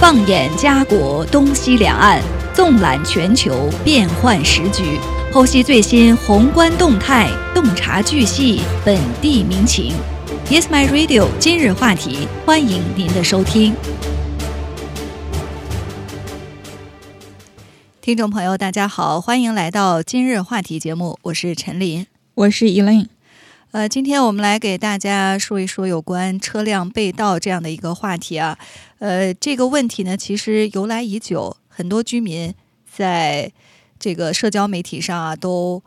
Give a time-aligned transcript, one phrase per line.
[0.00, 2.22] 放眼家国东西两岸，
[2.54, 4.98] 纵览全球变幻时局，
[5.30, 9.92] 剖析最新宏观动态，洞察巨细本地民情。
[10.48, 11.28] Yes, my radio。
[11.38, 13.74] 今日话题，欢迎您的收听。
[18.00, 23.08] 听众朋友，大家好，欢迎来到今日话题节目，我是陈琳，我是 Elaine。
[23.72, 28.58] 呃，今天我们来给大家说一说有关车辆被盗这样的一个话题啊。
[28.98, 32.52] 呃，这个问题呢，其实由来已久，很多居民
[32.92, 33.52] 在
[33.96, 35.80] 这个社交媒体上啊都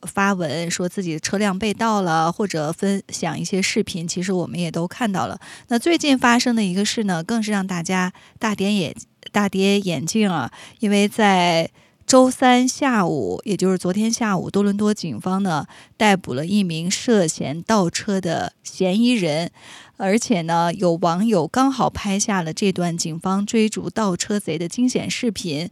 [0.00, 5.38] 发文说自己车辆被盗了，或者分享一些视频，其实我们也都看到了。
[5.68, 8.96] 那最近发生的一个事呢，更是让大家大跌眼
[9.30, 11.68] 大跌眼镜啊，因为在。
[12.06, 19.50] 周三下午，也就是昨天下午，多伦多警方呢逮捕了一名涉嫌盗车的嫌疑人，
[19.96, 25.68] 而且呢，有网友刚好拍下了这段警方追逐盗车贼的惊险视频。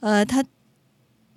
[0.00, 0.42] 呃，他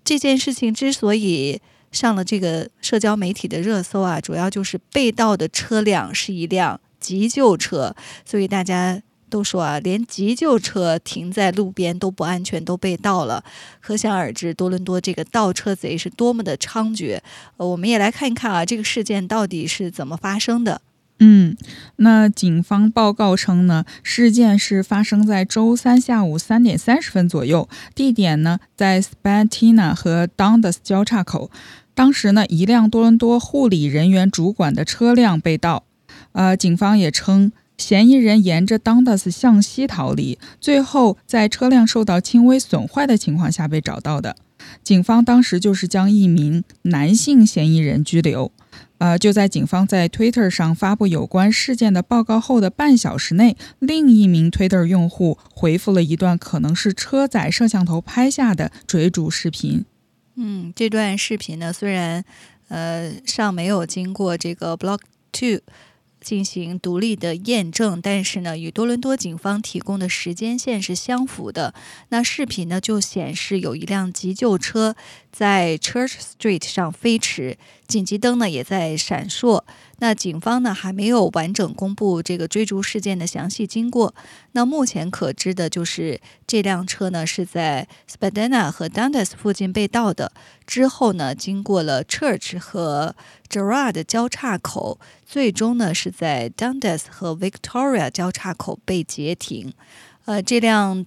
[0.06, 1.59] 这件事情之所以
[1.92, 7.94] 上了这个社交媒体的热搜啊，主要就是被盗的车辆是一辆急救车，
[8.25, 9.02] 所以大家。
[9.30, 13.44] 都说啊，连急救车停在路边都不安全，都被盗了，
[13.81, 17.19] 可想而知，多伦多这个盗车贼是多么的猖獗。
[17.58, 20.81] 呃，我们也来看一看啊，这个事件到底是怎么发生的。
[21.19, 21.58] 嗯，
[21.97, 31.50] 那警方报告称呢，事件是发生在周三下午三点三十分左右，地点呢在 Spatina 和 Dundas 交叉口。
[31.94, 35.84] 当时呢，一辆多伦多护理人员主管的车辆被盗。
[36.34, 37.52] 呃，警方也称。
[37.78, 44.36] 嫌疑人沿着 Dundas 向西逃离，最后在车辆受到轻微损坏的情况下被找到的。
[44.84, 48.52] 警方当时就是将一名男性嫌疑人拘留。
[48.97, 59.85] 呃，就在警方在 Twitter 上发布有关事件的报告后的半小时内，另一名 Twitter 用户回复了一段可能是车载摄像头拍下的追逐视频。
[60.35, 62.25] 嗯，这段视频呢，虽然
[62.69, 65.62] 呃尚没有经过这个 Block Two。
[66.28, 71.74] 进行独立的验证，但是呢，与多伦多警方提供的时间线是相符的。
[72.10, 74.98] 那视频呢，就显示有一辆急救车
[75.32, 77.58] 在 Church Street 上飞驰，
[77.88, 79.64] 紧急灯呢也在闪烁。
[80.00, 84.14] 那警方呢还没有完整公布这个追逐事件的详细经过。
[84.52, 90.32] 那目前可知的就是这辆车呢是在 Spadina 和 Dundas 附近被盗的，
[90.68, 93.16] 之后呢经过了 Church 和
[93.50, 99.74] Gerard 交叉口，最终呢是在 Dundas 和 Victoria 交叉口被截停。
[100.26, 101.06] 呃，这辆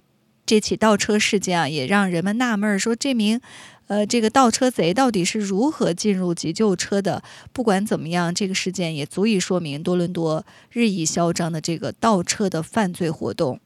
[0.51, 3.39] 这起倒车事件啊，也让人们纳闷儿，说这名。
[3.87, 7.23] 呃，这个倒车贼到底是如何进入急救车的？
[7.53, 13.61] 不管怎么样，这个事件也足以说明多伦多日益嚣张的这个倒车的犯罪活动。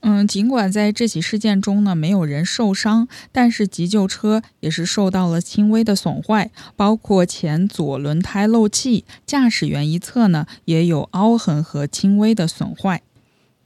[0.00, 13.02] 嗯，尽管在这起事件中呢没有人受伤，但是急救车也是受到了轻微的损坏，包括前左轮胎漏气，驾驶员一侧呢也有凹痕和轻微的损坏。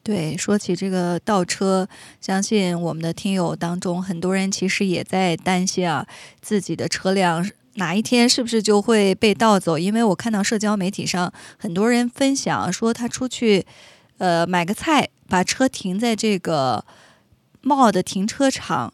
[0.09, 1.87] 对，说起这个倒车，
[2.19, 6.07] 相信我们的听友当中很多人其实也在担心啊，
[6.41, 9.77] 自己的车辆哪一天是不是就会被盗走？
[9.77, 13.67] 因为我看到社交媒体上很多人分享说，他出去
[14.17, 16.83] 呃买个菜，把车停在这个
[17.63, 18.91] mall 的停车场，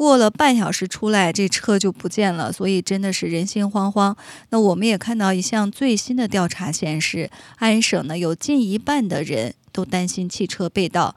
[0.00, 4.16] 过了半小时出来，这车就不见了，所以真的是人心惶惶。
[4.48, 9.52] 那我们也看到一项最新的调查显示，安省呢有近一半的人。
[9.72, 11.14] 都担心汽车被盗，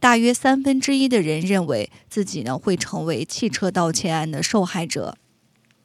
[0.00, 5.16] 大约三分之一的人认为自己呢会成为汽车盗窃案的受害者。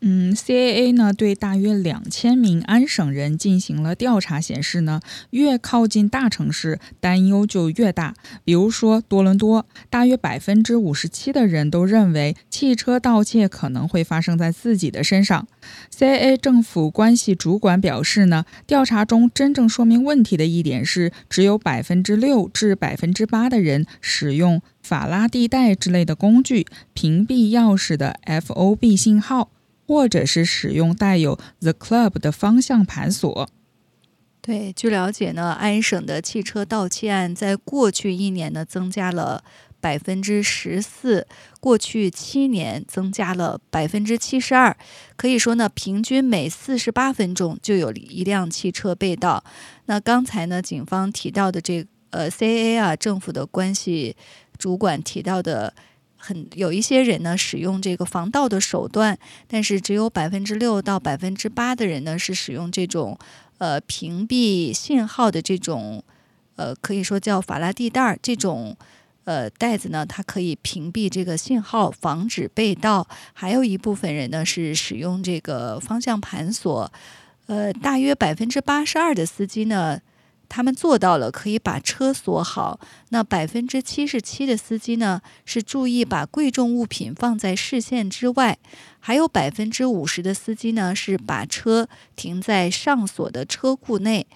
[0.02, 5.02] 嗯，CAA 呢对大约两千名安省人进行了调查，显示呢，
[5.32, 8.14] 越靠近大城市，担忧就越大。
[8.46, 15.46] 比如说多伦多，大约百分之五十七的人都认为汽车盗窃可能会发生在自己的身上。
[15.94, 29.50] CAA 政府关系主管表示呢，调查中真正说明问题的一点是，只有百分之六至百分之八的人使用法拉第带之类的工具屏蔽钥匙的 FOB 信号。
[29.89, 33.50] 或者是使用带有 The Club 的方向盘锁。
[34.39, 39.44] 对，据了解呢，安省的汽车盗窃案在过去一年呢增加了
[39.81, 41.25] 百分之十四，
[41.59, 44.77] 过去七年增加了百分之七十二。
[45.15, 49.44] 可以说呢，平均每四十八分钟就有一辆汽车被盗。
[49.88, 54.15] 那刚才呢，警方提到的这呃 CAA 啊，政府的关系
[54.59, 55.74] 主管提到的。
[56.19, 59.18] 很有一些人呢，使用这个防盗的手段，
[59.48, 63.18] 但是只有百分之六到百分之八的人呢，是使用这种
[63.57, 66.04] 呃屏蔽信号的这种
[66.57, 68.75] 呃，可以说叫法拉第袋儿这种
[69.24, 76.92] 呃袋子呢，它可以屏蔽这个信号，防止被盗；还有一部分人呢是使用这个方向盘锁。
[77.48, 80.01] 呃，大约百分之八十二的司机呢。
[80.50, 82.80] 他们做到了，可以把车锁好。
[83.10, 88.57] 那百分之七十七的司机呢，是注意把贵重物品放在视线之外。
[89.00, 94.28] 还有百分之五十的司机呢，是把车停在上锁的车库内。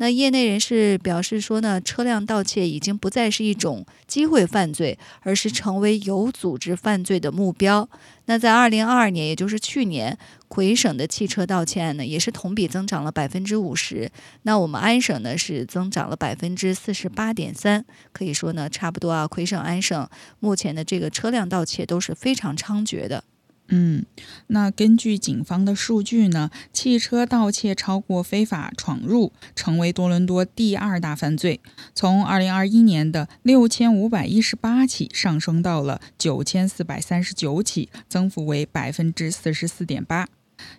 [0.00, 7.86] 那业内人士表示说呢，车辆盗窃已经不再是一种机会犯罪，而是成为有组织犯罪的目标。
[8.24, 10.16] 那在二零二二年，也就是去年，
[10.48, 14.10] 魁省的汽车盗窃案呢，也是同比增长了百分之五十。
[14.44, 19.28] 那我们安省呢，是增长了百分之四十八点三，可以说呢，差不多啊。
[19.28, 20.08] 魁省、安省
[20.38, 23.22] 目前的这个车辆盗窃都是非常猖獗的。
[23.72, 24.04] 嗯，
[24.48, 31.60] 那根据警方的数据呢，汽车盗窃超过非法闯入，成为多伦多第二大犯罪，
[31.94, 40.26] 从二零二一年的六千五百一十八起上升到了九千四百三十九起，增幅为百分之四十四点八。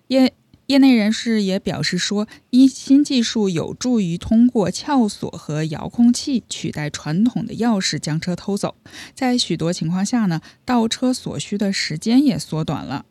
[0.07, 0.33] 业
[0.71, 8.75] 业内人士也表示说，一新技术有助于通过撬锁和遥控器取代传统的钥匙将车偷走。
[9.13, 13.06] 在许多情况下呢，盗车所需的时间也缩短了。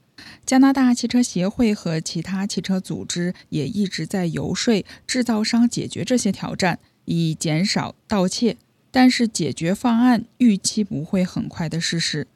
[0.47, 8.56] 加拿大汽车协会和其他汽车组织也一直在游说制造商解决这些挑战，以减少盗窃。
[8.91, 12.27] 但是解决方案预期不会很快的实施。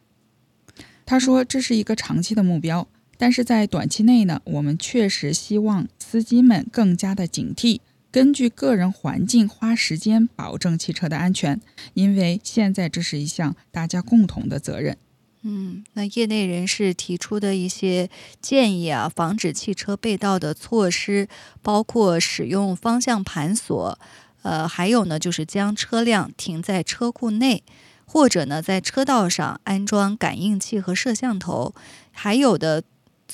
[1.06, 2.86] 他说，这是一个长期的目标。
[3.16, 7.80] 但是在短期内呢，我们确实希望司机们更加的警惕，
[8.10, 11.60] 根据个人环境花时间保证汽车的安全，
[11.94, 14.96] 因为现在这是一项大家共同的责任。
[15.42, 18.08] 嗯，那业内人士提出的一些
[18.40, 21.28] 建议啊，防止汽车被盗的措施
[21.60, 23.98] 包括使用方向盘锁，
[24.42, 27.62] 呃，还有呢就是将车辆停在车库内。
[28.06, 31.74] 或者呢在车道上安装感应器和摄像头，
[32.12, 32.84] 还有的。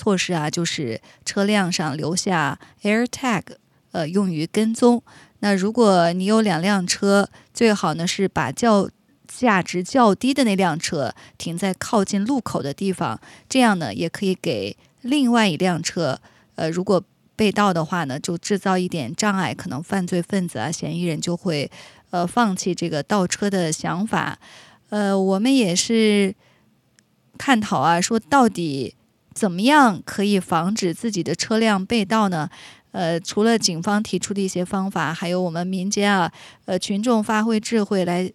[0.00, 3.43] 措施啊，就是车辆上留下 Air Tag，
[3.93, 5.02] 呃，用于跟踪。
[5.41, 8.88] 那如果你有两辆车，最好呢是把较
[9.26, 16.19] 价值较低的那辆车停在靠近路口的地方，这样呢也可以给另外一辆车，
[16.55, 17.02] 呃，如果
[17.37, 21.70] 被盗的话呢，就制造一点障碍，可能犯罪分子啊、嫌疑人就会
[22.08, 24.38] 呃放弃这个盗车的想法。
[24.88, 26.35] 呃，我们也是
[27.37, 28.94] 探讨啊，说到底。
[29.41, 32.51] 怎么样可以防止自己的车辆被盗呢？
[32.93, 36.31] 呃，除了警方提出的一些方法，还有我们民间啊，
[36.67, 38.31] 呃，群众发挥智慧来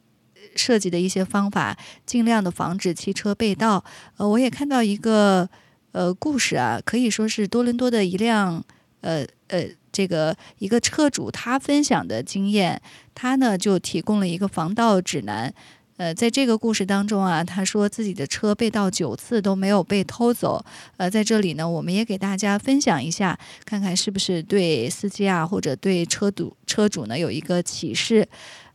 [0.56, 3.86] 设计的一些方法，尽量的防止汽车被盗。
[4.18, 5.48] 呃，我也看到一个
[5.92, 8.64] 呃故事啊，可以说是多伦多的一辆
[9.02, 12.82] 呃呃这个一个车主他分享的经验，
[13.14, 15.54] 他呢就提供了一个防盗指南。
[15.98, 20.64] 呃，在这个故事当中啊，他说自己的车被盗九次都没有被偷走。
[20.98, 28.28] 呃，在这里呢，我们也给大家分享一下，看看是不是对司机啊或者对车主车主呢有一个启示。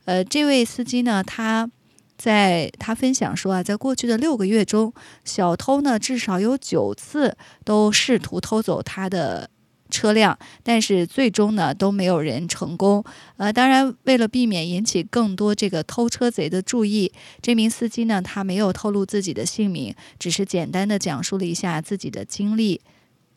[0.07, 1.71] 呃，这位司机呢，他
[2.17, 4.91] 在他分享说啊，在过去的六个月中，
[5.25, 9.51] 小偷呢至少有九次都试图偷走他的。
[9.91, 13.05] 车辆，但是最终呢都没有人成功。
[13.37, 22.81] 呃，当然，为了避免引起更多这个偷车贼的注意，这名司机呢他没有透露自己的姓名，只是简单的讲述了一下自己的经历。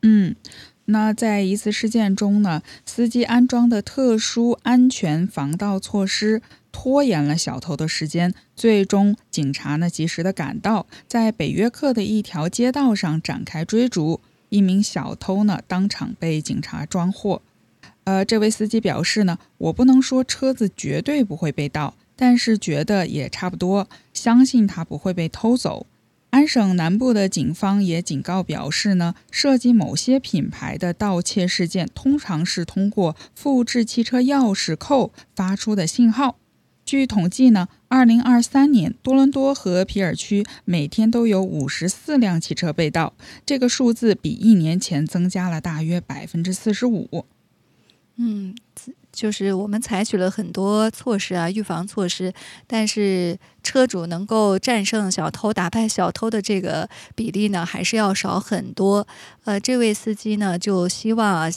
[0.04, 0.36] 嗯，
[0.86, 6.42] 那在一次事件中呢，司机安装的特殊安全防盗措施
[6.74, 14.20] 拖延了小偷的时间，最终警察呢及时的赶到，在北约克的一条街道上展开追逐。
[14.54, 17.42] 一名小偷呢，当场被警察抓获。
[18.04, 25.88] 呃，这位司机表示呢，我不能说车子绝对不会被盗，但是觉得也差不多，相信他不会被偷走。
[26.30, 36.38] 安省南部的警方也警告表示呢，涉及某些品牌的盗窃事件，通常是通过复制汽车钥匙扣发出的信号。
[36.86, 43.14] 据统计呢，二零二三年多伦多和皮尔区每天都有五十四辆汽车被盗，
[43.46, 47.28] 这个数字比一年前增加了大约百分之四十五。
[48.16, 48.56] 嗯，
[49.12, 52.34] 就是我们采取了很多措施啊，预防措施，
[52.66, 59.08] 但是车主能够战胜小偷、打败小偷的这个比例呢，还是要少很多。
[59.44, 61.52] 呃，这位司机呢，就希望啊，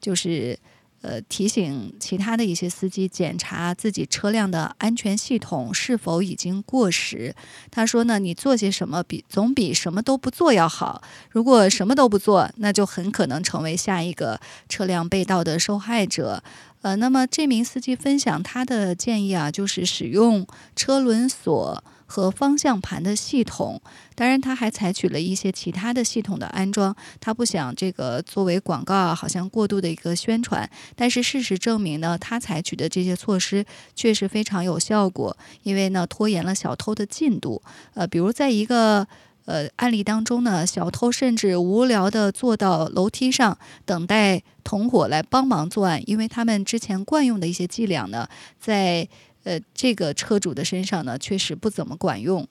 [0.00, 0.58] 就是。
[1.02, 7.34] 呃，提醒其他的一些司机检查自己车辆的安全系统是否已经过时。
[7.70, 11.02] 他说呢，你做些什么比总比什么都不做要好。
[11.28, 16.42] 如果什么都不做，那就很可能成为下一个车辆被盗的受害者。
[16.82, 21.84] 呃，那么这名司机分享他的建议啊，就是使用车轮锁。
[22.12, 23.80] 和方向盘的系统。
[24.14, 26.94] 当然，他还采取了一些其他的系统的安装。
[27.18, 30.68] 他不想这个作为广告啊，好像过度的一个宣传。
[30.94, 33.64] 但是事实证明呢，他采取的这些措施
[33.94, 37.62] 确实非常有效果，因为呢拖延了小偷的进度。
[37.94, 39.08] 呃，比如在一个。
[39.44, 48.28] 呃，案例当中呢，小偷甚至无聊地坐到楼梯上等待同伙来帮忙作案，因为他们之前惯用的一些伎俩呢，
[48.60, 49.08] 在
[49.44, 52.46] 呃这个车主的身上呢，确实不怎么管用。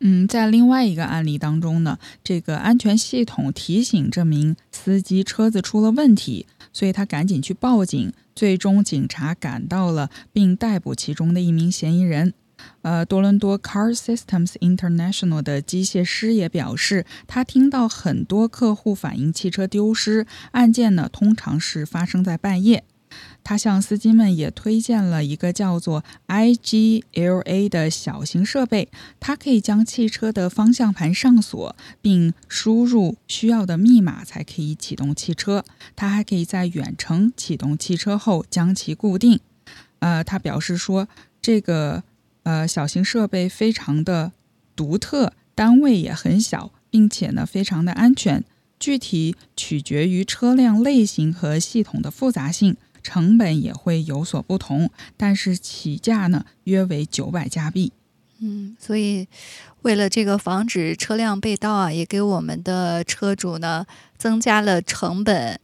[0.00, 12.34] 嗯，在另外一个案例当中呢，这个安全系统提醒这名司机车子出了问题，所以他赶紧去报警，最终警察赶到了，并逮捕其中的一名嫌疑人。
[12.82, 22.84] 呃，多伦多 Car Systems International 的机械师也表示，他听到很多客户反映汽车丢失案件呢，通常是发生在半夜。
[23.44, 28.88] 他向司机们也推荐了一个叫做 IGLA 的小型设备，
[29.20, 35.64] 它可以将汽车的方向盘上锁，并输入需要的密码才可以启动汽车。
[35.94, 39.40] 它还可以在远程启动汽车后将其固定。
[40.00, 41.08] 呃，他表示说
[41.40, 42.02] 这个。
[42.48, 44.30] 呃，小型设备非常的
[44.76, 48.44] 独特，单位也很小，并且呢非常的安全。
[48.78, 54.90] 具体取决于车辆类型和系统的复杂性，成本也会有所不同。
[55.16, 57.92] 但是起价呢约为九百加币。
[58.40, 59.28] 嗯，所以
[59.82, 63.86] 为了这个防止车辆被盗啊，也给我们的车主呢
[64.18, 65.60] 增加了成本。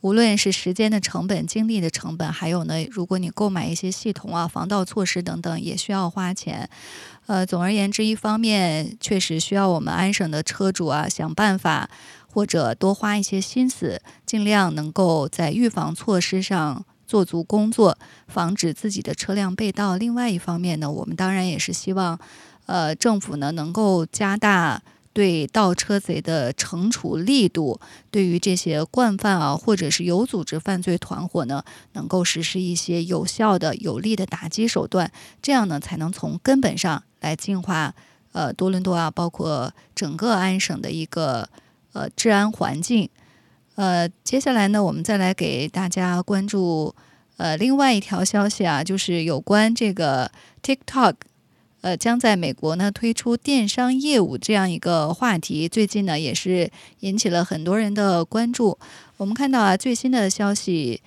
[0.00, 6.68] 无论是时间的成本、精力的成本，还有呢，如果你购买一些系统啊、防盗措施等等，也需要花钱。
[7.26, 11.88] 呃，总而言之，一方面确实需要我们安省的车主啊想办法，
[12.34, 19.96] 或者多花一些心思，尽量能够在预防措施上做足工作，防止自己的车辆被盗。
[19.96, 22.18] 另外一方面呢，我们当然也是希望，
[22.66, 24.82] 呃，政府呢能够加大。
[25.14, 27.78] 对盗车贼的惩处力度，
[28.10, 31.62] 对于这些惯犯啊，或者是有组织犯罪团伙呢，
[31.92, 37.94] 能够实施一些有效的、有力的打击手段，这样呢，才能从根本上来净化
[38.32, 41.48] 呃多伦多啊，包括整个安省的一个
[41.94, 43.08] 呃治安环境。
[43.76, 46.94] 呃，接下来呢，我们再来给大家关注
[47.38, 50.30] 呃另外一条消息啊，就是有关这个
[50.62, 51.14] TikTok。
[51.80, 56.70] 呃，将在美国呢推出电商业务这样一个话题，最近呢也是
[57.00, 58.78] 引起了很多人的关注。
[59.18, 61.02] 我们看到啊，最新的消息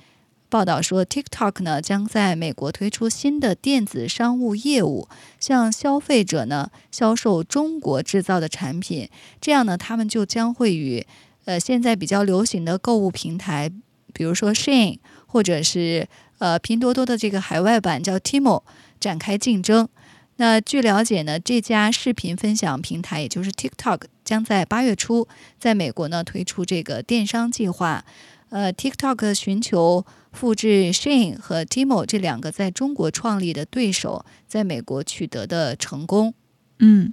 [0.49, 9.09] 报道说，TikTok 呢将在美国推出新的电子商务业务，向消费者呢销售中国制造的产品。
[9.41, 11.05] 这样呢，他们就将会与
[11.45, 13.69] 呃现在比较流行的购物平台，
[14.13, 18.63] 比如说 Shein 或者是呃拼多多的这个海外版叫 Timo
[18.99, 19.89] 展开竞争。
[20.37, 25.27] 那据了解呢，这家视频分享平台，也就是 TikTok，将在八月初
[25.59, 28.05] 在美国呢推出这个电商计划。
[28.49, 30.05] 呃，TikTok 寻求
[30.37, 36.35] 复制 Shein 和 Timo 这两个在中国创立的对手在美国取得的成功。
[36.77, 37.11] 嗯，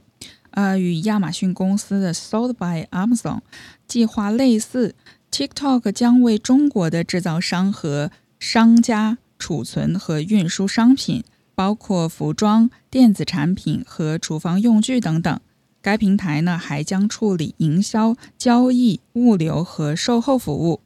[0.51, 3.41] 呃，与亚马逊公司的 Sold by Amazon
[3.89, 4.95] 计划类似
[5.31, 11.25] ，TikTok 将为中国的制造商和商家储存和运输商品。
[11.57, 15.41] 包括服装、电子产品和厨房用具等等。
[15.81, 20.81] 该平台呢还将处理营销、交易、物流和售后服务。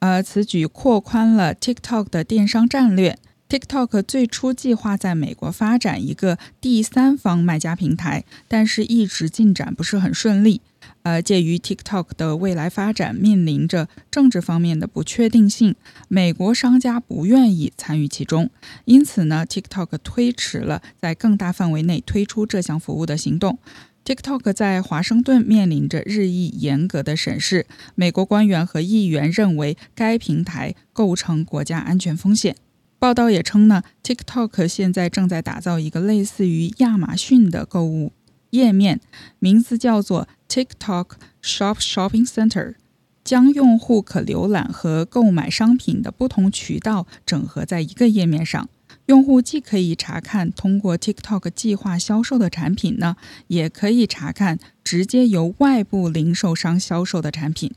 [0.00, 3.18] 呃，此举扩宽了 TikTok 的电商战略。
[3.48, 10.60] TikTok 最初计划在美国发展一个第三方卖家平台，但是一直进展不是很顺利。
[11.02, 15.74] 呃，介于 TikTok 的未来发展面临着政治方面的不确定性，
[16.08, 18.48] 美国商家不愿意参与其中，
[18.84, 23.58] 因此呢，TikTok 推迟了在更大范围内推出这项服务的行动。
[24.04, 32.56] TikTok 在华盛顿面临着日益严格的审视，美国官员和议员认为该平台构成国家安全风险。
[32.98, 38.12] 报道也称呢，TikTok 现在正在打造一个类似于亚马逊的购物
[38.50, 39.00] 页面，
[39.38, 40.28] 名字叫做。
[40.50, 42.74] TikTok Shop Shopping Center
[43.22, 48.68] 将用户可浏览和购买商品的不同渠道整合在一个页面上。
[49.10, 53.16] 用户既可以查看通过 TikTok 计划销售的产品呢，
[53.48, 57.72] 也可以查看直接由外部零售商销售的产品。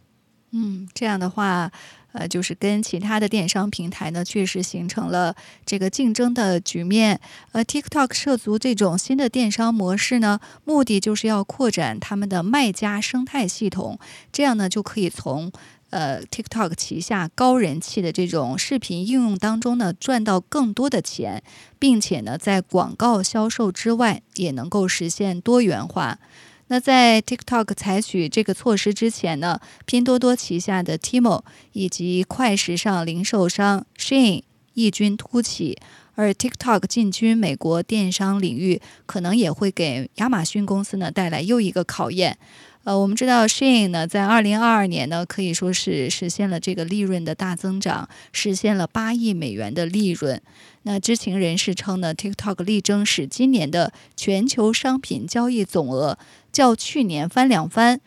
[0.52, 1.72] 嗯，这样的话。
[2.16, 5.36] 呃，就是跟其他的电商平台呢，确实形成了
[5.66, 7.20] 这个竞争的局面。
[7.54, 13.98] 呃，TikTok 涉足这种新的电商模式呢，目的就是要扩展他们的卖家生态系统，
[14.32, 15.52] 这样呢就可以从
[15.94, 21.44] 呃 TikTok 旗下高人气的这种视频应用当中呢，赚到更多的钱，
[21.78, 26.18] 并且呢，在广告销售之外，也能够实现多元化。
[26.68, 34.42] 那在 TikTok 采取这个措施之前呢，拼多多旗下的 Tmall 以及快时尚零售商 Shein
[34.74, 35.78] 异军突起，
[36.16, 42.40] 而 TikTok 进军美国电商领域，可能也会给亚马逊公司呢带来又一个考验。
[42.84, 50.42] 呃，我们知道 Shein 呢，在二零二二年呢，可以说是实现了这个利润的大增长，实现了八亿美元的利润。
[50.82, 56.18] 那知情人士称呢，TikTok 力争使今年的全球商品交易总额
[56.52, 58.02] 较去年翻两番，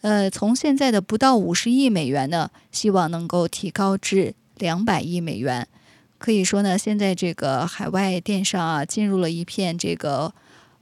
[0.00, 5.68] 呃，从现在的不到五十亿美元呢，希望能够提高至两百亿美元。
[6.16, 10.32] 可以说呢，现在这个海外电商啊，进入了一片这个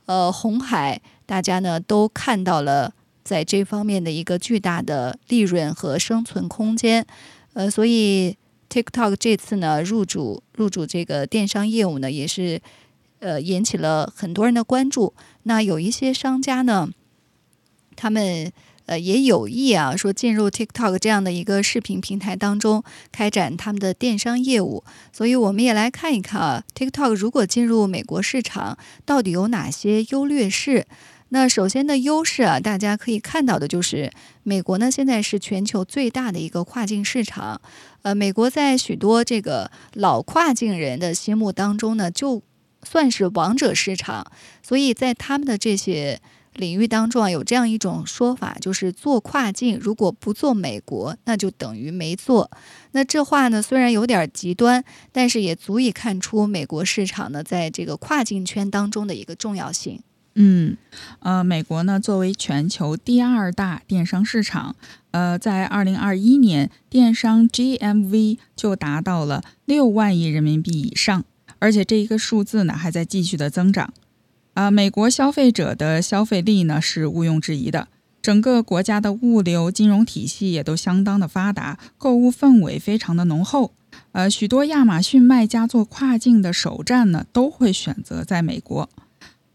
[0.06, 2.92] 呃红海，大家呢都看到了。
[3.30, 7.06] 在这方面的一个巨大的利润和生存空间，
[7.52, 8.36] 呃，所以
[8.68, 12.60] TikTok 这次呢入主入主这个电商业务呢，也是
[13.20, 15.14] 呃引起了很多人的关注。
[15.44, 16.88] 那有一些商家呢，
[17.94, 18.50] 他们
[18.86, 22.82] 呃也有意啊，说进入 TikTok 这样的一个视频平台当中
[23.12, 24.82] 开展他们的电商业务。
[25.12, 30.84] 所以我们也来看一看啊，TikTok 如果进入美国市场，到底有哪些优劣势？
[31.32, 34.10] 那首先的优势啊，大家可以看到的就是，
[34.42, 37.60] 美国呢现在是全球最大的一个跨境市场。
[38.02, 42.42] 呃，美国在许多这个老跨境人的心目当中呢，就
[42.82, 44.26] 算是王者市场。
[44.60, 46.20] 所以在他们的这些
[46.54, 52.50] 领域当中啊，有这样一种说法，就是做跨境如果不做美国，那就等于没做。
[52.90, 60.02] 那这话呢虽然有点极端，但是也足以看出美国市场呢在这个跨境圈当中的一个重要性。
[60.42, 60.78] 嗯，
[61.18, 64.74] 呃，美国呢作为全球第二大电商市场，
[65.10, 71.22] 呃，在二零二一年电商 GMV 就达到了六万亿人民币以上，
[71.58, 73.92] 而且这一个数字呢还在继续的增长。
[74.54, 77.88] 啊，美国消费者的消费力呢是毋庸置疑的，
[78.22, 83.74] 整个国家的物流金融体系也都相当的发达，购物氛围非常的浓厚。
[84.12, 88.88] 呃，许多亚马逊卖家做跨境的首站呢都会选择在美国。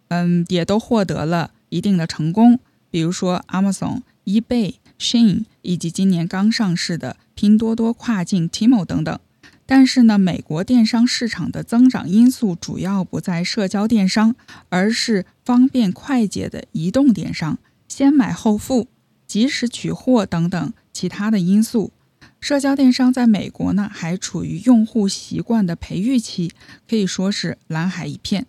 [0.09, 9.19] 嗯，也都获得了一定的成功，比如说 Amazon、eBay、Shein 以及今年刚上市的拼多多跨境 TMO 等等。
[9.67, 14.35] 但是呢，美国电商市场的增长因素主要不在社交电商，
[14.69, 18.87] 而是方便快捷的移动电商，先买后付、
[19.25, 21.91] 及时取货等等其他的因素。
[22.39, 26.51] 社交电商在美国呢，还处于用户习惯的培育期，
[26.87, 28.45] 可以说是蓝海一片。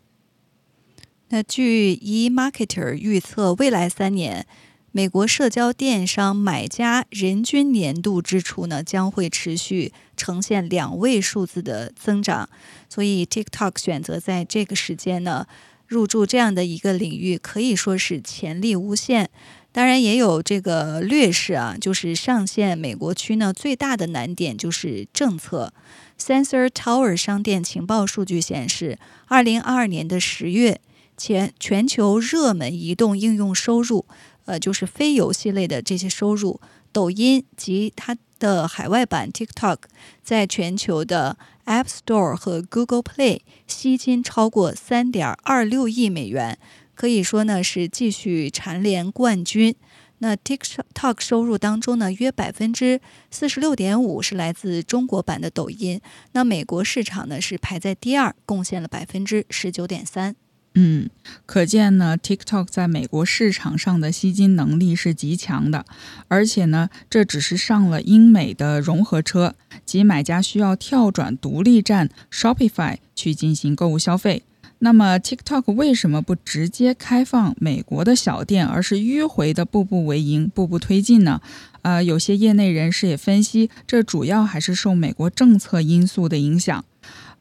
[1.31, 4.47] 那据 eMarketer 预测，未来三年，
[4.93, 12.49] 美国社交电商买家人均年度支出呢将会持续呈现两位数字的增长。
[12.89, 15.47] 所以，TikTok 选择在这个时间呢
[15.89, 19.29] 入驻这样的一个领域，可以说是潜力无限。
[19.73, 25.73] 当然，也有这个劣势啊，就是上线美国区呢最大的难点就是政策。
[26.19, 30.81] Sensor Tower 商店情报数据显示，二零二二年的十月。
[31.17, 34.07] 全全球热门移动应用收入，
[34.45, 36.61] 呃，就是非游戏类的这些收入，
[36.93, 39.79] 抖音及它的海外版 TikTok，
[40.23, 46.59] 在全球的 App Store 和 Google Play 吸金超过三点二六亿美元，
[46.95, 49.75] 可以说呢是继续蝉联冠军。
[50.19, 53.01] 那 TikTok 收入当中呢，约百分之
[53.31, 56.01] 四十六点五是来自中国版的抖音，
[56.33, 60.37] 那美国市场呢是排在第二，贡献了百分之十九点三。
[60.79, 61.09] 嗯，
[61.47, 65.87] 可见呢，TikTok 在美国市场上的吸金能力是极强的，
[66.29, 69.55] 而且呢，这只是上了英美的融合车，
[69.87, 74.43] 即买家需要跳转独立站 Shopify 去进行购物消费。
[74.81, 81.41] 那么，TikTok 为什么不直接开放美国的小店，而是迂回的步步为营、步步推进呢？
[81.81, 86.85] 呃，有些业内人士也分析，这主要还是受美国政策因素的影响。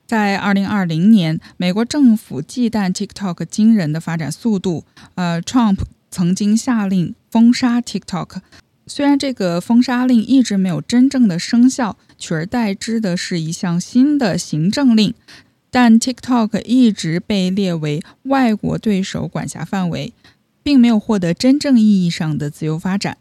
[0.06, 5.80] 在二零二零年，美国政府忌惮 TikTok 惊人的发展速度，呃，Trump
[6.12, 8.38] 曾经下令封杀 TikTok。
[8.88, 15.15] 虽然这个封杀令一直没有真正的生效，取而代之的是一项新的行政令，
[15.72, 20.13] 但 TikTok 一直被列为外国对手管辖范围，
[20.62, 23.18] 并没有获得真正意义上的自由发展。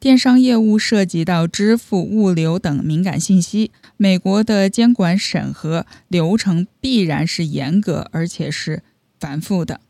[0.00, 8.82] 电商业务涉及到支付、物流等敏感信息，美国的监管审核流程必然是严格而且是
[9.18, 9.82] 繁复的。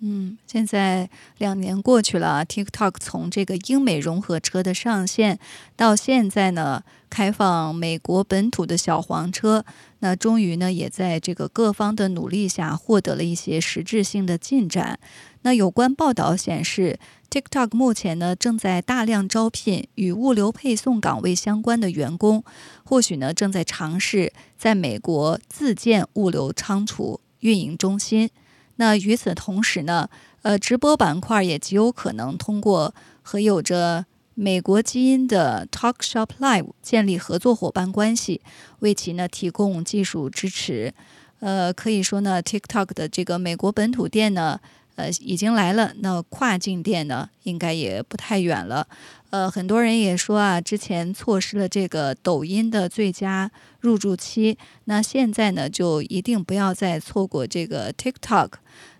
[0.00, 5.38] 嗯，现在两年过去了，TikTok 从这个英美融合车的上线
[5.76, 9.64] 到现在呢，开放美国本土的小黄车，
[10.00, 15.00] 那终于呢，也在这个各方的努力下获得了一些实质性的进展。
[15.40, 16.98] 那有关报道显示
[17.34, 22.44] ，TikTok 目前呢正在大量招聘与物流配送岗位相关的员工，
[22.84, 28.30] 或许呢正在尝试在美国自建物流仓储运营中心。
[28.76, 30.08] 那与此同时呢，
[30.42, 38.42] 呃，直播板块也极有可能通过和有着美国基因的 Talk Shop Live 建立合作伙伴关系，
[38.78, 40.94] 为其呢提供技术支持。
[41.40, 44.60] 呃，可以说呢，TikTok 的这个美国本土店呢，
[44.96, 45.92] 呃，已经来了。
[45.98, 48.86] 那跨境店呢，应该也不太远了。
[49.30, 58.50] 呃，很多人也说啊，之前错失了这个抖音的最佳入驻期，那现在呢，就一定不要再错过这个 TikTok。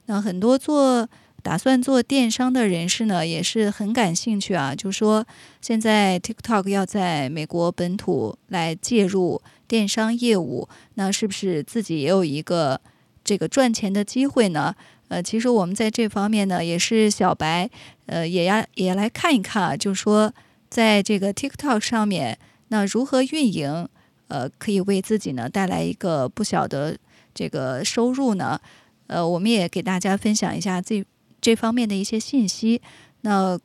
[0.07, 1.09] 那很多做
[1.43, 5.25] 打算做电商的人士呢，也是很感兴趣啊，就说
[5.61, 12.81] 现在 TikTok 要在美国本土来介入电商业务，那是不是自己也有一个
[13.23, 14.75] 这个赚钱的机会呢？
[15.09, 17.69] 呃，其实我们在这方面呢，也是小白，
[18.07, 20.33] 呃，也要也来看一看啊，就说
[20.69, 22.39] 在这个 TikTok 上面，
[22.69, 23.89] 那如何运营，
[24.29, 26.97] 呃，可以为自己呢带来一个不小的
[27.35, 28.61] 这个收入呢？
[29.07, 31.05] 呃，我们也给大家分享一下这
[31.41, 32.81] 这方面的一些信息。
[33.21, 33.59] 那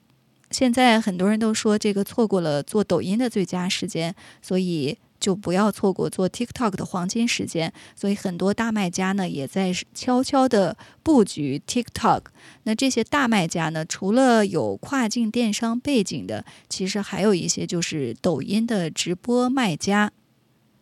[0.51, 4.97] 现在很多人都说这个错过了做抖音的最佳时间，所以。
[5.19, 12.21] 就不要错过做 TikTok 的黄金时间，所以很多大卖家呢也在悄悄的布局 TikTok。
[12.63, 20.11] 那这些大卖家呢，除了有跨境电商背景的，其实还有一些就是抖音的直播卖家。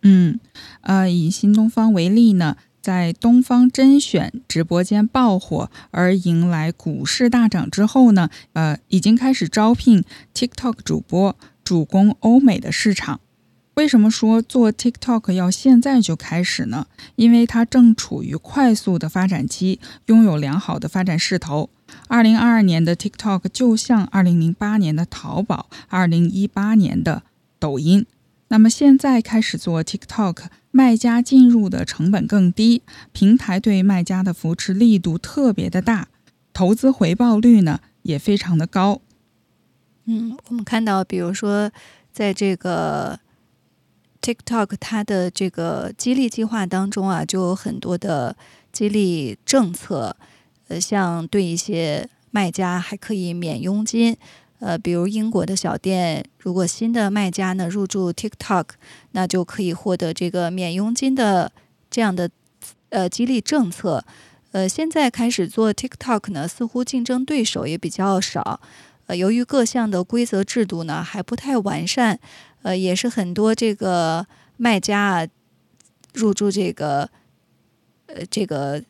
[0.04, 0.40] 嗯，
[0.82, 10.04] 呃，以新东方为例呢，在东方甄选直播间爆火而迎来股市大涨之后呢，呃，已经开始招聘
[10.36, 13.20] TikTok 主播，主攻欧美的市场。
[13.78, 16.88] 为什么说做 TikTok 要现在就开始呢？
[17.16, 21.70] 因为它正处于快速的发展期，拥有良好的发展势头。
[22.08, 27.22] 二零二二年的 TikTok 就像二零零八年的淘宝，二零一八年的
[27.60, 28.08] 抖音。
[28.48, 36.08] 那么现在开始做 TikTok，卖家进入的成本更低，平台对卖家的扶持力度特别的大，
[36.52, 39.02] 投资回报率呢也非常的高。
[40.06, 41.72] 嗯，我们看到，比如说
[42.12, 43.20] 在这个。
[44.28, 48.36] TikTok 它的这个激励计划当中啊，就有很多的
[48.74, 50.18] 激励政策，
[50.68, 54.18] 呃，像对一些卖家还可以免佣金，
[54.60, 58.66] 呃，比如英国的小店，如果新的卖家呢入驻 TikTok，
[59.12, 61.50] 那就可以获得这个免佣金的
[61.90, 62.30] 这样的
[62.90, 64.04] 呃激励政策。
[64.52, 68.60] 呃，现在开始做 TikTok 呢，似乎竞争对手也比较少，
[69.06, 72.20] 呃，由于各项的规则制度呢还不太完善。
[72.68, 74.28] 呃，也是很多这个
[74.58, 75.28] 卖家啊
[76.14, 77.10] 入驻这个
[78.08, 78.84] 呃这个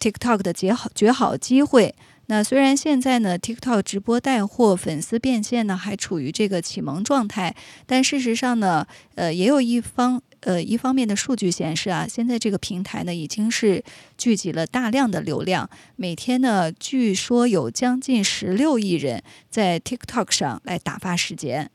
[0.00, 1.94] TikTok 的绝好绝好机会。
[2.26, 7.54] 那虽然现在呢，TikTok 直播带货、粉丝变现呢还处于这个启蒙状态，
[7.86, 13.84] 但事实上呢，呃，也有一方呃一方面的数据显示啊，现在这个平台呢已经是
[14.18, 21.70] 聚集了大量的流量，每天呢据说有将近十六亿人在 TikTok 上来打发时间。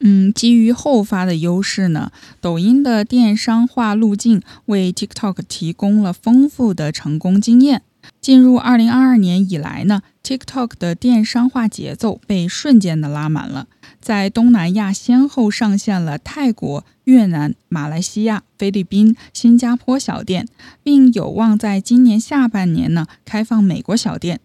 [0.00, 7.82] 嗯，基于后发的优势呢，抖音的电商化路径为 TikTok 提供了丰富的成功经验。
[8.20, 13.66] 进入二零二二年以来呢，TikTok 的电商化节奏被瞬间的拉满了，
[14.00, 20.48] 在东南亚先后上线了泰国、越南、马来西亚、菲律宾、新加坡小店，
[20.82, 24.40] 并有望在今年下半年呢开放美国小店。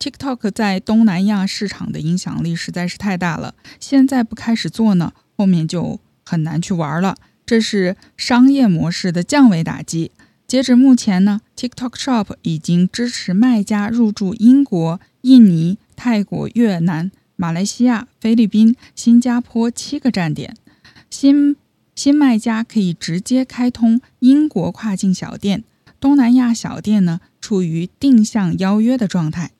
[0.00, 7.16] TikTok 在东南亚市场的影响力实在是太大了，现在不开始做呢，后面就很难去玩了。
[7.44, 10.10] 这是商业模式的降维打击。
[10.46, 20.56] 截止目前呢，TikTok Shop 已经支持卖家入驻英国、印尼、泰国、越南、马来西亚、菲律宾、新加坡七个站点。
[21.10, 21.56] 新
[21.94, 25.62] 新卖家可以直接开通英国跨境小店，
[26.00, 29.50] 东南亚小店呢处于定向邀约的状态。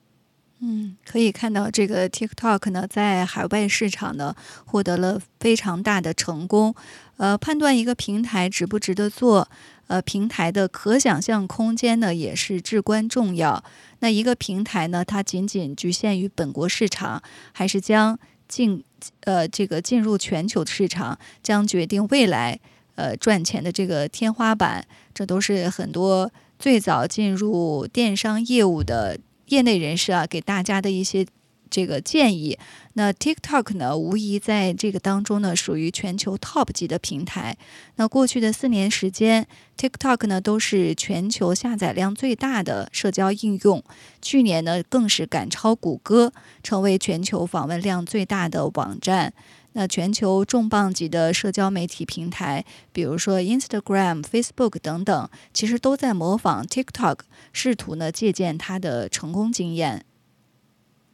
[0.62, 4.34] 嗯，可以看到这个 TikTok 呢，在海外市场呢
[4.66, 6.74] 获得了非常大的成功。
[7.16, 9.48] 呃，判断一个平台值不值得做，
[9.86, 13.64] 呃，平台的可想象空间呢也是至关重要。
[14.00, 18.84] 那一个平台呢，它仅仅局限于本国市场，还是将进
[19.20, 22.60] 呃这个进入全球市场，将决定未来
[22.96, 24.86] 呃赚钱的这个天花板。
[25.14, 29.18] 这都是很多最早进入电商业务的。
[29.50, 31.24] 业内人士啊给大家的一些。
[31.72, 32.58] 这个建议，
[32.94, 37.56] 那 TikTok 呢，无疑在这个当中呢，属于全球 top 级的平台。
[37.94, 39.46] 那过去的四年时间
[39.78, 43.84] ，TikTok 呢都是全球下载量最大的社交应用。
[44.20, 46.32] 去年呢，更是赶超谷歌，
[46.64, 49.32] 成为全球访问量最大的网站。
[49.74, 57.18] 那全球重磅级的社交媒体平台，比如说 Instagram、Facebook 等等，其实都在模仿 TikTok，
[57.52, 60.04] 试图呢借鉴他的成功经验。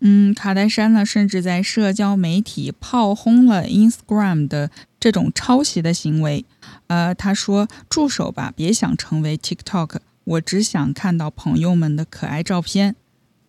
[0.00, 4.70] 嗯，卡戴珊呢，甚至在社交媒体炮轰了 Instagram 的
[5.00, 6.44] 这种抄袭的行为。
[6.88, 12.94] 呃，他说：“住手吧，别想成为 TikTok，我只想看到朋友们的可爱照片。”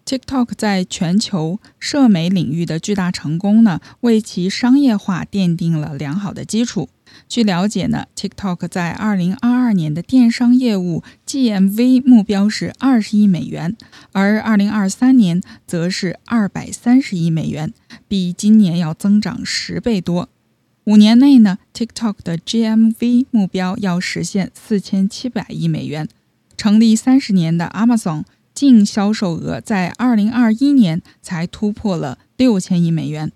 [0.08, 6.88] TikTok 在全球社媒领域的巨大成功呢，为其商业化奠定了良好的基础。
[7.28, 13.76] 据了解呢，TikTok 在2022年的电商业务 GMV 目标是20亿美元，
[14.12, 17.74] 而2023年则是230亿美元，
[18.08, 20.30] 比今年要增长十倍多。
[20.86, 26.08] 五年内呢，TikTok 的 GMV 目标要实现4700亿美元。
[26.56, 33.32] 成立三十年的 Amazon 净销售额在2021年才突破了6000亿美元。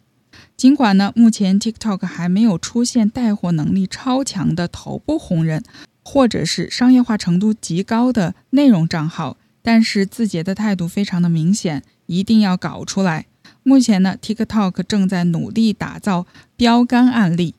[0.62, 5.64] 尽管呢，目前 TikTok 还没有出现带货能力超强的头部红人，
[6.04, 13.26] 或者是商业化程度极高的内容账号，但是字节的态度非常的明显，一定要搞出来。
[13.64, 17.56] 目前呢，TikTok 正在努力打造标杆案例，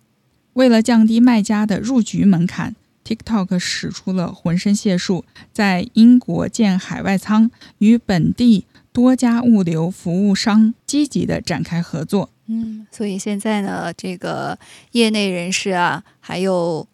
[0.53, 12.31] 为了降低卖家的入局门槛，TikTok 使出了浑身解数，在英国建海外仓，与本地多家物流服务商积极的展开合作。
[12.47, 14.59] 嗯，所以现在呢，这个
[14.91, 16.87] 业内人士啊，还有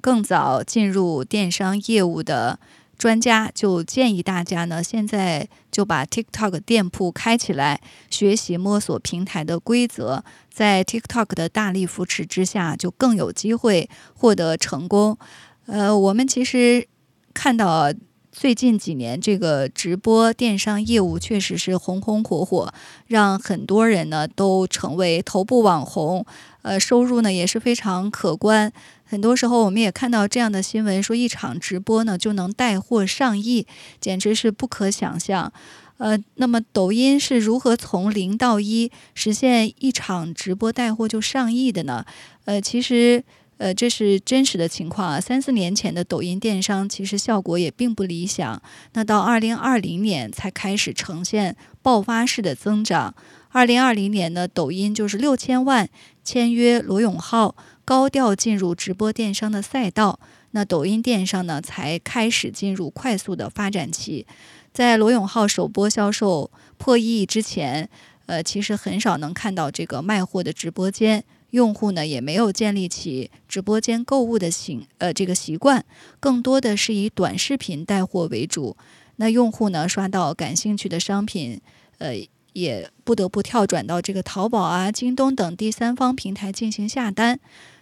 [0.00, 2.58] 更早进入电商业务的
[2.98, 15.18] 专家，就建议大家呢，现在就把 TikTok 店铺开起来，学习摸索平台的规则，在 TikTok 的大力扶持之下，就更有机会获得成功。
[15.66, 16.86] 呃，我们其实
[17.32, 17.92] 看到。
[18.32, 22.72] 最近几年，这个直播电商业务确实是红红火火，
[23.06, 26.24] 让很多人呢都成为头部网红，
[26.62, 28.72] 呃，收入呢也是非常可观。
[29.04, 33.66] 很多时候，我们也看到这样的新闻，说一场直播呢就能带货上亿，
[34.00, 35.52] 简直是不可想象。
[35.98, 42.06] 呃，那么抖音是如何从零到一实现一场直播带货就上亿的呢？
[42.46, 43.22] 呃，其实。
[43.62, 45.20] 呃，这是真实的情况啊。
[45.20, 48.60] 三四年前的抖音电商其实效果也并不理想，
[48.94, 53.14] 那到二零二零年才开始呈现爆发式的增长。
[53.50, 55.88] 二零二零年呢，抖音就是六千万
[56.24, 60.18] 签约罗永浩，高调进入直播电商的赛道。
[60.50, 64.26] 那抖音电商呢，才开始进入快速的发展期。
[64.72, 67.88] 在罗永浩首播销售破亿之前，
[68.26, 71.22] 呃，其实很少能看到这个卖货的直播间。
[71.52, 75.84] 用户呢也没有建立起直播间购物的习呃这个习惯，
[76.18, 78.76] 更多的是以短视频带货为主。
[79.16, 81.60] 那用户呢刷到感兴趣的商品，
[81.98, 82.14] 呃
[82.54, 87.38] 也不得不跳转到这个淘宝啊、京东等第三方平台进行下单。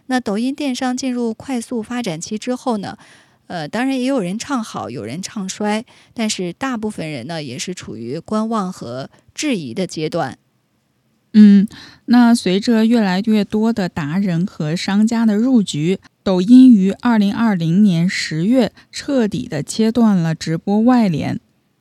[0.07, 2.99] 那抖音电商进入快速发展期之后呢，
[3.47, 10.37] 呃当然也有人唱好，有人唱衰，但是大部分人呢也是处于观望和质疑的阶段。
[11.33, 11.69] 嗯，
[12.07, 21.39] 那随着越来越多的达人和商家的入局，抖音于二零二零年十月彻底的切断了直播外联。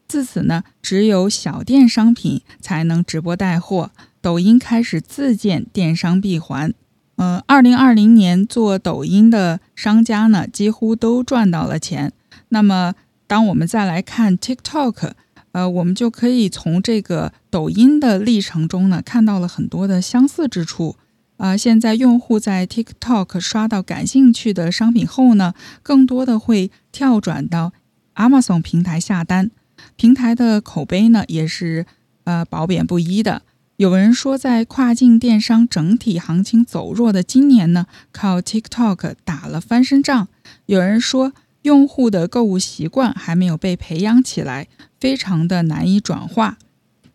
[0.08, 3.92] 自此呢，只有小店商品才能直播带货。
[4.22, 6.74] 抖音开始自建电商闭环。
[7.16, 12.14] 呃，二零二零年做抖音的商家呢，几乎都赚到了钱。
[12.50, 12.94] 那么，
[13.26, 15.14] 当我们再来看 TikTok。
[15.52, 20.96] 呃，我们就可以从这个抖音的历程中呢，看到了很多的相似之处。
[21.38, 27.72] 啊，现在用户在 TikTok 刷到感兴趣的商品后呢，更多的会跳转到
[28.16, 29.50] Amazon 平台下单。
[29.96, 31.86] 平台的口碑呢，也是
[32.26, 33.42] 呃褒贬不一的。
[33.78, 40.28] 有人说，在跨境电商整体行情走弱的今年呢，靠 TikTok 打了翻身仗。
[40.68, 41.34] 有人说。
[41.64, 44.68] 用户的购物习惯还没有被培养起来，
[44.98, 46.58] 非常的难以转化。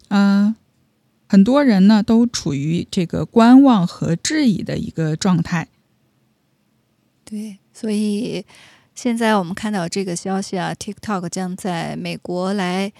[0.08, 0.54] 嗯，
[1.26, 5.68] 很多人呢都处于这个观望和质疑的一个状态。
[7.24, 8.44] 对，所以
[8.94, 12.92] 现在我们看到这个消息啊，TikTok 将在美国来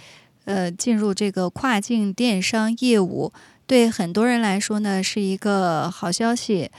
[0.47, 3.35] 呃进入这个跨境电商业务，
[3.67, 6.71] 对很多人来说呢是一个好消息。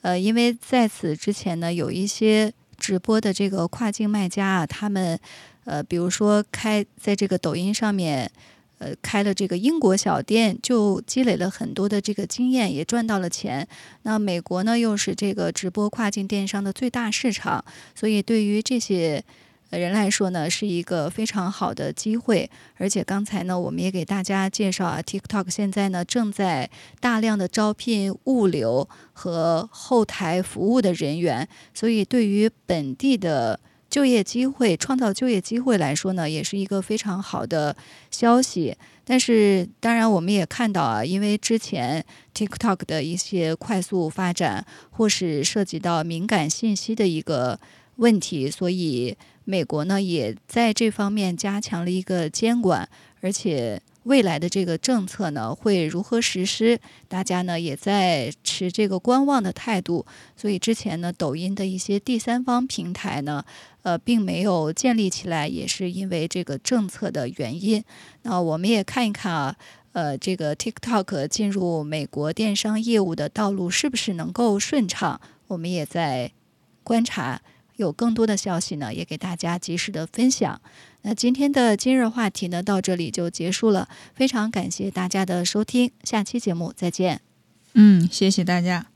[0.00, 2.54] 呃，因为在此之前呢有一些。
[2.84, 5.18] 直播的这个跨境卖家啊，他们，
[5.64, 8.30] 呃，比如说开在这个抖音上面，
[8.76, 13.66] 呃开了这个英国小店，就积累了很多的这个经验，也赚到了钱。
[14.02, 19.24] 那美国呢，又是这个直播跨境电商的最大市场，所以对于这些
[19.70, 22.50] 人来说呢，是一个非常好的机会。
[22.76, 33.60] 而且刚才呢，我们也给大家介绍啊，TikTok 现在呢正在大量的招聘物流和后台服务的人员，所以对于本地的。
[33.90, 37.76] 就业机会，创造就业机会来说呢，也是一个非常好的
[38.10, 38.76] 消息。
[39.04, 47.60] 但是，当然我们也看到啊，因为之前 TikTok 的一些快速发展，或是涉及到敏感信息的一个
[47.96, 52.88] 问题，所以美国呢也在这方面加强了一个监管，
[53.20, 53.80] 而且。
[54.04, 56.78] 未来的这个政策呢，会如何实施？
[57.08, 60.04] 大家呢也在持这个观望的态度。
[60.36, 63.42] 所以之前呢，抖音的一些第三方平台呢，
[63.80, 67.82] 呃，并没有建立起来，也是因为这个政策的原因。
[68.24, 69.56] 那我们也看一看啊，
[69.92, 75.18] 呃，这个 TikTok 进入美国电商业务的道路是不是能够顺畅？
[75.46, 76.30] 我们也在
[76.82, 77.40] 观察。
[77.76, 80.60] 有更多的消息呢，也给大家及时的分享。
[81.02, 83.88] 那今天的今日话题呢，到这里就结束了。
[84.14, 87.20] 非常感谢大家的收听，下期节目再见。
[87.74, 88.93] 嗯，谢谢大家。